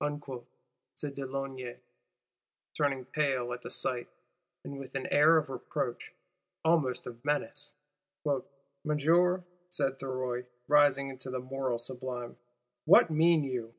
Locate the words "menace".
7.24-7.72